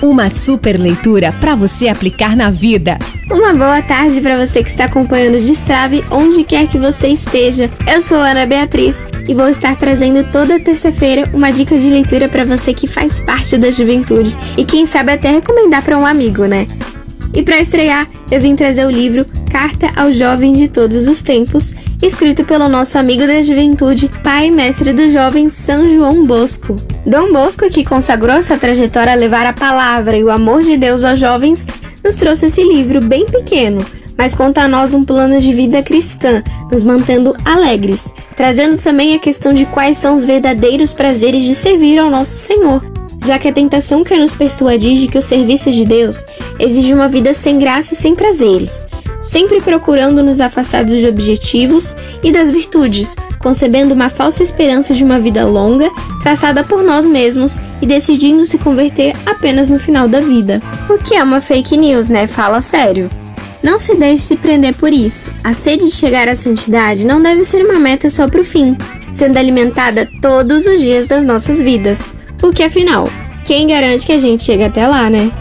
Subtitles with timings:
[0.00, 2.96] Uma super leitura para você aplicar na vida.
[3.28, 7.68] Uma boa tarde para você que está acompanhando o Destrave onde quer que você esteja.
[7.84, 12.44] Eu sou Ana Beatriz e vou estar trazendo toda terça-feira uma dica de leitura para
[12.44, 16.64] você que faz parte da juventude e quem sabe até recomendar para um amigo, né?
[17.34, 21.74] E para estrear, eu vim trazer o livro Carta aos Jovens de Todos os Tempos,
[22.02, 26.76] escrito pelo nosso amigo da juventude, pai e mestre dos jovens São João Bosco.
[27.04, 31.02] Dom Bosco, que consagrou sua trajetória a levar a palavra e o amor de Deus
[31.02, 31.66] aos jovens,
[32.04, 33.84] nos trouxe esse livro bem pequeno,
[34.16, 39.18] mas conta a nós um plano de vida cristã, nos mantendo alegres, trazendo também a
[39.18, 42.82] questão de quais são os verdadeiros prazeres de servir ao nosso Senhor
[43.24, 46.24] já que a tentação quer nos persuadir de que o serviço de Deus
[46.58, 48.86] exige uma vida sem graça e sem prazeres,
[49.20, 55.18] sempre procurando nos afastar dos objetivos e das virtudes, concebendo uma falsa esperança de uma
[55.18, 55.90] vida longa,
[56.22, 60.62] traçada por nós mesmos e decidindo se converter apenas no final da vida.
[60.88, 62.26] O que é uma fake news, né?
[62.26, 63.10] Fala sério.
[63.62, 65.32] Não se deve se prender por isso.
[65.42, 68.76] A sede de chegar à santidade não deve ser uma meta só para o fim,
[69.12, 72.14] sendo alimentada todos os dias das nossas vidas.
[72.38, 73.08] Porque afinal,
[73.44, 75.32] quem garante que a gente chega até lá, né?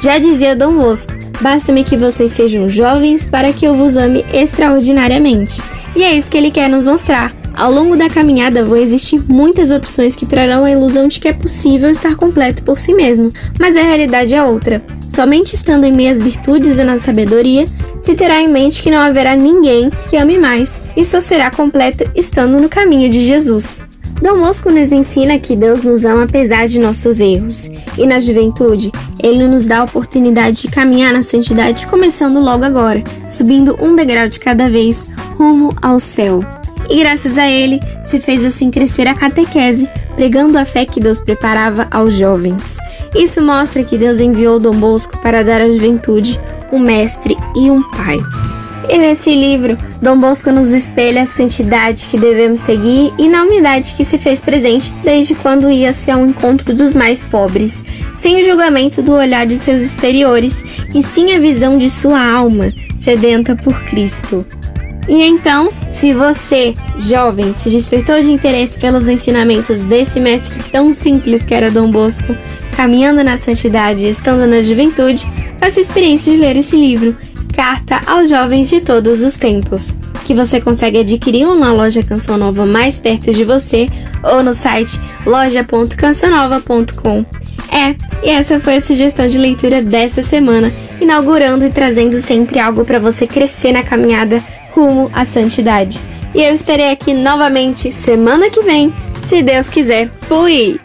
[0.00, 5.62] Já dizia Dom Bosco, basta-me que vocês sejam jovens para que eu vos ame extraordinariamente.
[5.94, 7.34] E é isso que ele quer nos mostrar.
[7.54, 11.32] Ao longo da caminhada vão existir muitas opções que trarão a ilusão de que é
[11.32, 14.82] possível estar completo por si mesmo, mas a realidade é outra.
[15.08, 17.66] Somente estando em meias virtudes e na sabedoria,
[18.00, 22.10] se terá em mente que não haverá ninguém que ame mais e só será completo
[22.16, 23.82] estando no caminho de Jesus.
[24.22, 28.92] Dom Bosco nos ensina que Deus nos ama apesar de nossos erros, e na juventude,
[29.18, 34.28] ele nos dá a oportunidade de caminhar na santidade começando logo agora, subindo um degrau
[34.28, 36.44] de cada vez rumo ao céu.
[36.88, 41.18] E graças a ele, se fez assim crescer a catequese, pregando a fé que Deus
[41.18, 42.78] preparava aos jovens.
[43.16, 46.40] Isso mostra que Deus enviou Dom Bosco para dar à juventude
[46.72, 48.20] um mestre e um pai.
[48.88, 53.94] E nesse livro, Dom Bosco nos espelha a santidade que devemos seguir e na humildade
[53.94, 57.84] que se fez presente desde quando ia-se ao encontro dos mais pobres,
[58.14, 62.72] sem o julgamento do olhar de seus exteriores, e sim a visão de sua alma,
[62.96, 64.44] sedenta por Cristo.
[65.08, 71.44] E então, se você, jovem, se despertou de interesse pelos ensinamentos desse mestre tão simples
[71.44, 72.36] que era Dom Bosco,
[72.76, 75.26] caminhando na santidade e estando na juventude,
[75.58, 77.16] faça a experiência de ler esse livro
[77.54, 82.64] Carta aos Jovens de Todos os Tempos, que você consegue adquirir na loja Canção Nova
[82.64, 83.88] mais perto de você
[84.22, 87.24] ou no site loja.cancionova.com.
[87.70, 92.84] É, e essa foi a sugestão de leitura dessa semana, inaugurando e trazendo sempre algo
[92.84, 94.42] para você crescer na caminhada
[94.72, 96.00] rumo à santidade.
[96.34, 100.08] E eu estarei aqui novamente semana que vem, se Deus quiser.
[100.22, 100.81] Fui!